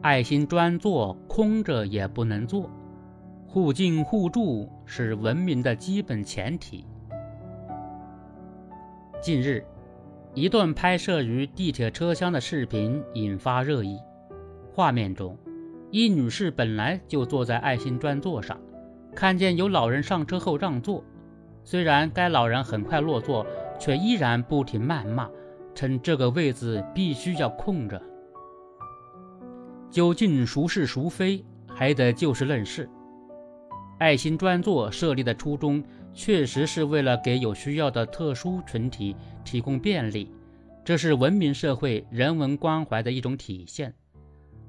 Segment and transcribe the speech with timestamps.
[0.00, 2.70] 爱心专座空着也不能坐，
[3.48, 6.86] 互敬互助是文明的基本前提。
[9.20, 9.64] 近日，
[10.34, 13.98] 一段拍摄于地铁车厢的视频引发热议。
[14.72, 15.36] 画面中，
[15.90, 18.56] 一女士本来就坐在爱心专座上，
[19.16, 21.02] 看见有老人上车后让座，
[21.64, 23.44] 虽然该老人很快落座，
[23.80, 25.28] 却依然不停谩骂，
[25.74, 28.00] 称这个位子必须要空着。
[29.90, 32.88] 究竟孰是孰非，还得就事论事。
[33.98, 35.82] 爱心专座设立的初衷，
[36.14, 40.32] 确实是为了给有需要的特殊群体提供便利，
[40.84, 43.92] 这是文明社会人文关怀的一种体现。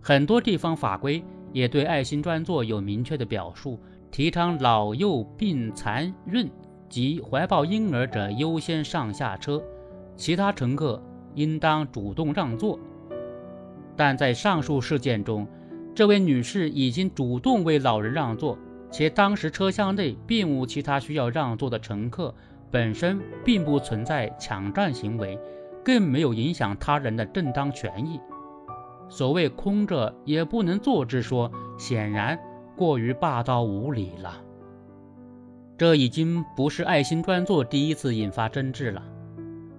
[0.02, 3.80] 很多地方法规也对爱心专座有明确的表述，
[4.10, 6.50] 提倡老幼病残孕
[6.88, 9.62] 及怀抱婴儿者优先上下车，
[10.16, 11.02] 其他乘客
[11.36, 12.80] 应当主动让座。
[14.00, 15.46] 但在上述事件中，
[15.94, 18.58] 这位女士已经主动为老人让座，
[18.90, 22.34] 且当时车厢内并无其他需要让座的乘客，
[22.72, 25.38] 本身并不存在抢占行为，
[25.84, 28.22] 更没有影响他人的正当权益。
[29.10, 32.40] 所谓“空着也不能坐”之说，显然
[32.78, 34.38] 过于霸道无理了。
[35.78, 39.04] 这已经不是爱心专座第一次引发争执了。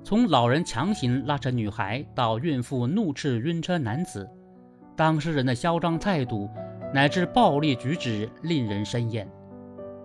[0.02, 4.28] 从老人强行拉扯女孩到孕妇怒斥晕车男子，
[4.96, 6.48] 当事人的嚣张态度
[6.92, 9.28] 乃至暴力举止令人生厌，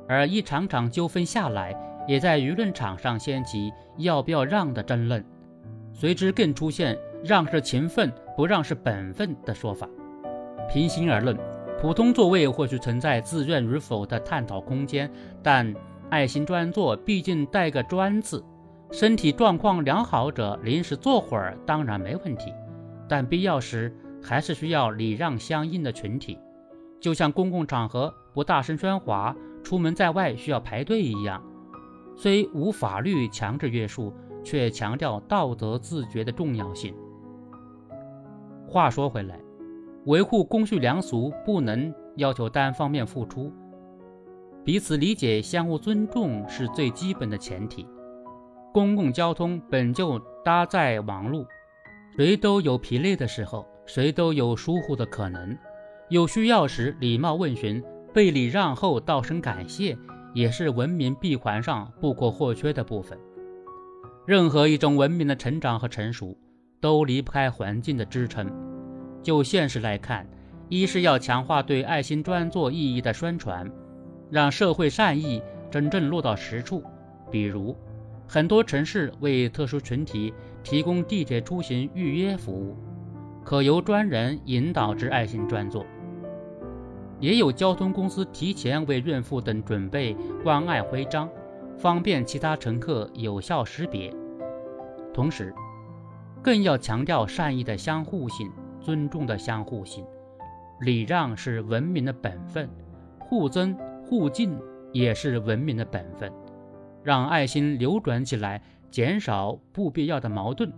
[0.07, 1.75] 而一场场纠纷下来，
[2.07, 5.23] 也在舆论场上掀起要不要让的争论，
[5.93, 9.89] 随之更出现让是情分，不让是本分的说法。
[10.69, 11.37] 平心而论，
[11.79, 15.09] 普通座位或许存在自愿与否的探讨空间，
[15.41, 15.73] 但
[16.09, 18.43] 爱心专座毕竟带个“专”字。
[18.91, 22.53] 身体状况良好者临时坐会儿当然没问题，
[23.09, 26.39] 但必要时还是需要礼让相应的群体，
[26.99, 31.43] 就像公共场合不大声喧哗、出门在外需要排队一样。
[32.15, 36.95] 虽无法律强制约束，却强调道德自觉的重要性。
[38.65, 39.37] 话说回来，
[40.05, 43.51] 维护公序良俗不能要求单方面付出，
[44.63, 47.85] 彼此理解、相互尊重是最基本的前提。
[48.75, 51.45] 公共交通本就搭载网路，
[52.17, 55.57] 谁都有疲累的时候，谁都有疏忽的可能。
[56.09, 57.81] 有需要时礼貌问询，
[58.13, 59.97] 被礼让后道声感谢，
[60.33, 63.17] 也是文明闭环上不可或缺的部分。
[64.25, 66.37] 任何一种文明的成长和成熟，
[66.81, 68.51] 都离不开环境的支撑。
[69.23, 70.27] 就现实来看，
[70.67, 73.71] 一是要强化对爱心专座意义的宣传，
[74.29, 76.83] 让社会善意真正落到实处，
[77.31, 77.73] 比如。
[78.27, 82.75] 很多城市为特殊群体提供地铁出行预约服务，
[83.43, 85.85] 可由专人引导至爱心专座。
[87.19, 91.29] 也有交通公司提前为孕妇等准备关爱徽章，
[91.77, 94.13] 方便其他乘客有效识别。
[95.13, 95.53] 同时，
[96.41, 100.05] 更要强调善意的相互性、尊重的相互性。
[100.81, 102.69] 礼让是文明的本分，
[103.17, 104.59] 互尊互敬
[104.91, 106.29] 也是文明的本分。
[107.05, 110.73] 让爱心流转起来，减少不必要的矛盾，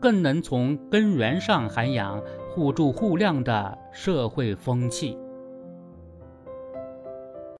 [0.00, 5.18] 更能从根源上涵养互助互谅的社会风气。